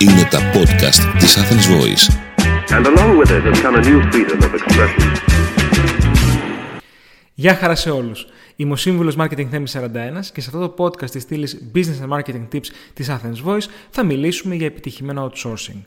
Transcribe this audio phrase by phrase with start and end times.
[0.00, 2.18] Είναι τα podcast της Athens Voice.
[7.34, 8.26] Γεια χαρά σε όλους.
[8.56, 9.86] Είμαι ο Σύμβουλος Marketing Θέμει 41
[10.32, 14.04] και σε αυτό το podcast της στήλης Business and Marketing Tips της Athens Voice θα
[14.04, 15.82] μιλήσουμε για επιτυχημένο outsourcing.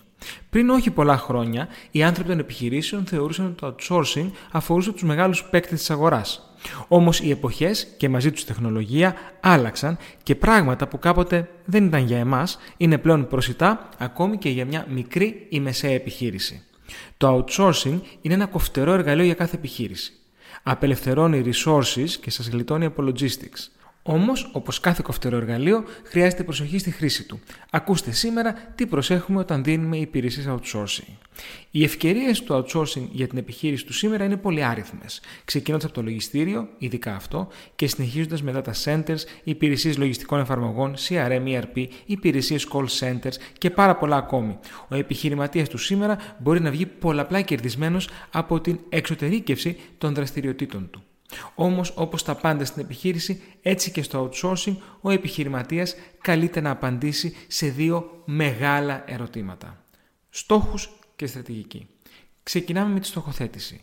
[0.49, 5.43] Πριν όχι πολλά χρόνια, οι άνθρωποι των επιχειρήσεων θεωρούσαν ότι το outsourcing αφορούσε τους μεγάλους
[5.43, 6.55] παίκτες της αγοράς.
[6.87, 12.05] Όμως οι εποχές και μαζί τους η τεχνολογία άλλαξαν και πράγματα που κάποτε δεν ήταν
[12.05, 16.63] για εμάς είναι πλέον προσιτά ακόμη και για μια μικρή ή μεσαία επιχείρηση.
[17.17, 20.13] Το outsourcing είναι ένα κοφτερό εργαλείο για κάθε επιχείρηση.
[20.63, 23.80] Απελευθερώνει resources και σας γλιτώνει από logistics.
[24.03, 27.39] Όμως, όπως κάθε κοφτερό εργαλείο, χρειάζεται προσοχή στη χρήση του.
[27.71, 31.13] Ακούστε σήμερα τι προσέχουμε όταν δίνουμε υπηρεσίες outsourcing.
[31.71, 36.01] Οι ευκαιρίες του outsourcing για την επιχείρηση του σήμερα είναι πολύ άριθμες, ξεκινώντας από το
[36.01, 42.85] λογιστήριο, ειδικά αυτό, και συνεχίζοντας με data centers, υπηρεσίες λογιστικών εφαρμογών, CRM, ERP, υπηρεσίες call
[42.99, 44.59] centers και πάρα πολλά ακόμη.
[44.87, 51.03] Ο επιχειρηματίας του σήμερα μπορεί να βγει πολλαπλά κερδισμένος από την εξωτερήκευση των δραστηριοτήτων του.
[51.55, 57.35] Όμως όπως τα πάντα στην επιχείρηση, έτσι και στο outsourcing, ο επιχειρηματίας καλείται να απαντήσει
[57.47, 59.83] σε δύο μεγάλα ερωτήματα.
[60.29, 61.87] Στόχους και στρατηγική.
[62.43, 63.81] Ξεκινάμε με τη στοχοθέτηση.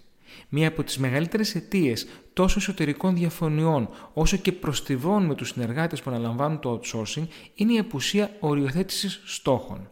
[0.49, 6.11] Μία από τις μεγαλύτερες αιτίες τόσο εσωτερικών διαφωνιών όσο και προστιβών με τους συνεργάτες που
[6.11, 9.91] αναλαμβάνουν το outsourcing είναι η απουσία οριοθέτησης στόχων.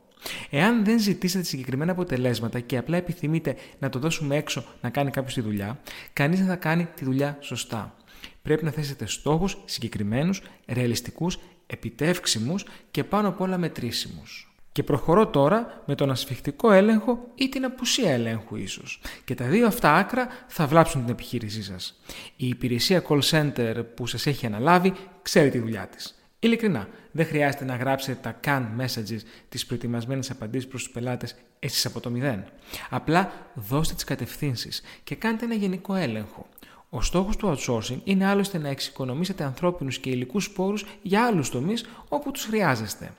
[0.50, 5.34] Εάν δεν ζητήσετε συγκεκριμένα αποτελέσματα και απλά επιθυμείτε να το δώσουμε έξω να κάνει κάποιος
[5.34, 5.80] τη δουλειά,
[6.12, 7.96] κανείς δεν θα κάνει τη δουλειά σωστά.
[8.42, 14.50] Πρέπει να θέσετε στόχους συγκεκριμένους, ρεαλιστικούς, επιτεύξιμους και πάνω απ' όλα μετρήσιμους.
[14.72, 19.00] Και προχωρώ τώρα με τον ασφιχτικό έλεγχο ή την απουσία ελέγχου ίσως.
[19.24, 22.00] Και τα δύο αυτά άκρα θα βλάψουν την επιχείρησή σας.
[22.36, 26.14] Η υπηρεσία call center που σας έχει αναλάβει ξέρει τη δουλειά της.
[26.38, 31.86] Ειλικρινά, δεν χρειάζεται να γράψετε τα canned messages, τις προετοιμασμένες απαντήσεις προς τους πελάτες εσείς
[31.86, 32.44] από το μηδέν.
[32.90, 36.46] Απλά δώστε τις κατευθύνσεις και κάντε ένα γενικό έλεγχο.
[36.90, 41.84] Ο στόχος του outsourcing είναι άλλωστε να εξοικονομήσετε ανθρώπινους και υλικούς πόρου για άλλους τομείς
[42.08, 43.10] όπου τους χρειάζεστε.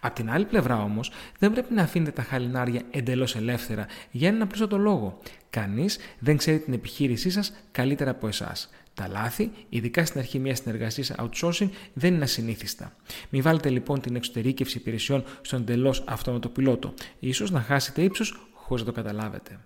[0.00, 4.42] Απ' την άλλη πλευρά όμως, δεν πρέπει να αφήνετε τα χαλινάρια εντελώς ελεύθερα για έναν
[4.42, 5.18] απλούστατο λόγο.
[5.50, 8.70] Κανείς δεν ξέρει την επιχείρησή σας καλύτερα από εσάς.
[8.94, 12.96] Τα λάθη, ειδικά στην αρχή μιας συνεργασίας outsourcing, δεν είναι ασυνήθιστα.
[13.30, 16.94] Μην βάλετε λοιπόν την εξωτερήκευση υπηρεσιών στον εντελώς αυτόματο πιλότο.
[17.32, 19.58] σω να χάσετε ύψος χωρίς να το καταλάβετε.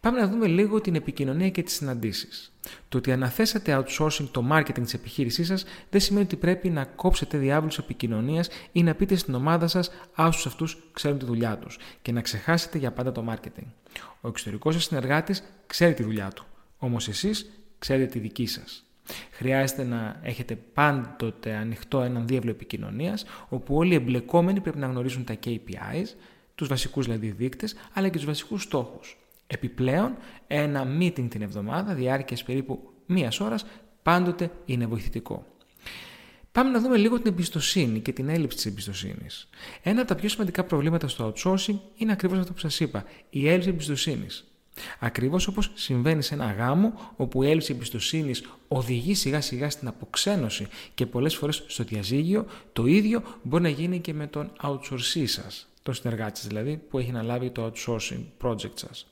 [0.00, 2.52] Πάμε να δούμε λίγο την επικοινωνία και τις συναντήσεις.
[2.88, 7.38] Το ότι αναθέσατε outsourcing το marketing της επιχείρησής σας δεν σημαίνει ότι πρέπει να κόψετε
[7.38, 12.12] διάβλους επικοινωνίας ή να πείτε στην ομάδα σας άσους αυτούς ξέρουν τη δουλειά τους και
[12.12, 13.66] να ξεχάσετε για πάντα το marketing.
[14.20, 16.44] Ο εξωτερικός σας συνεργάτης ξέρει τη δουλειά του.
[16.78, 17.50] Όμως εσείς
[17.82, 18.84] ξέρετε τη δική σας.
[19.30, 25.24] Χρειάζεται να έχετε πάντοτε ανοιχτό έναν διεύλο επικοινωνίας, όπου όλοι οι εμπλεκόμενοι πρέπει να γνωρίζουν
[25.24, 26.06] τα KPIs,
[26.54, 29.18] τους βασικούς δηλαδή δείκτες, αλλά και τους βασικούς στόχους.
[29.46, 30.16] Επιπλέον,
[30.46, 33.66] ένα meeting την εβδομάδα, διάρκειας περίπου μίας ώρας,
[34.02, 35.46] πάντοτε είναι βοηθητικό.
[36.52, 39.48] Πάμε να δούμε λίγο την εμπιστοσύνη και την έλλειψη της εμπιστοσύνης.
[39.82, 43.48] Ένα από τα πιο σημαντικά προβλήματα στο outsourcing είναι ακριβώς αυτό που σας είπα, η
[43.48, 44.51] έλλειψη εμπιστοσύνης.
[44.98, 50.66] Ακριβώς όπως συμβαίνει σε ένα γάμο, όπου η έλλειψη εμπιστοσύνης οδηγεί σιγά σιγά στην αποξένωση
[50.94, 55.68] και πολλές φορές στο διαζύγιο, το ίδιο μπορεί να γίνει και με τον outsourcing σας,
[55.82, 59.10] τον συνεργάτη σας δηλαδή, που έχει αναλάβει το outsourcing project σας.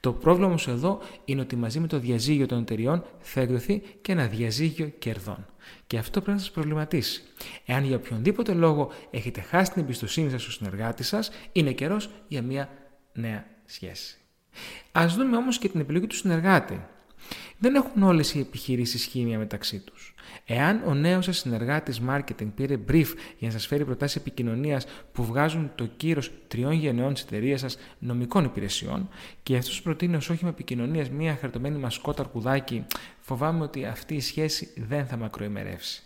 [0.00, 4.12] Το πρόβλημα όμως εδώ είναι ότι μαζί με το διαζύγιο των εταιριών θα εκδοθεί και
[4.12, 5.46] ένα διαζύγιο κερδών.
[5.86, 7.22] Και αυτό πρέπει να σας προβληματίσει.
[7.66, 12.42] Εάν για οποιονδήποτε λόγο έχετε χάσει την εμπιστοσύνη σας στο συνεργάτη σας, είναι καιρός για
[12.42, 12.68] μια
[13.12, 14.21] νέα σχέση.
[14.92, 16.80] Α δούμε όμως και την επιλογή του συνεργάτη.
[17.58, 20.14] Δεν έχουν όλες οι επιχειρήσεις χήμια μεταξύ τους.
[20.46, 23.06] Εάν ο νέος σας συνεργάτης marketing πήρε brief
[23.38, 27.78] για να σας φέρει προτάσεις επικοινωνίας που βγάζουν το κύρος τριών γενεών της εταιρείας σας
[27.98, 29.08] νομικών υπηρεσιών
[29.42, 32.86] και αυτός σου προτείνει ως όχημα επικοινωνίας μία χαρτωμένη μασκότα αρκουδάκι,
[33.20, 36.02] φοβάμαι ότι αυτή η σχέση δεν θα μακροημερεύσει.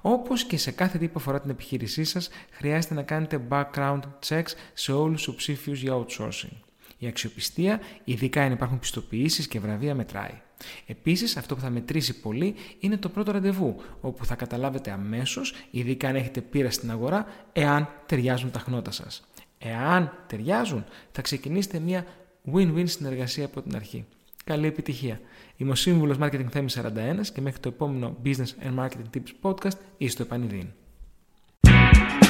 [0.00, 4.52] Όπως και σε κάθε τι που αφορά την επιχείρησή σας, χρειάζεται να κάνετε background checks
[4.74, 6.67] σε όλους τους ψήφιου για outsourcing.
[6.98, 10.40] Η αξιοπιστία, ειδικά αν υπάρχουν πιστοποιήσεις και βραβεία, μετράει.
[10.86, 16.08] Επίσης, αυτό που θα μετρήσει πολύ είναι το πρώτο ραντεβού, όπου θα καταλάβετε αμέσως, ειδικά
[16.08, 19.28] αν έχετε πείρα στην αγορά, εάν ταιριάζουν τα χνότα σας.
[19.58, 22.06] Εάν ταιριάζουν, θα ξεκινήσετε μια
[22.54, 24.04] win-win συνεργασία από την αρχή.
[24.44, 25.20] Καλή επιτυχία.
[25.56, 29.78] Είμαι ο σύμβουλος Marketing Θέμης 41 και μέχρι το επόμενο Business and Marketing Tips Podcast
[29.96, 30.66] είστε στο επανειδήν.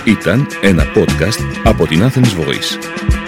[0.06, 3.27] Ήταν ένα podcast από την Athens Voice.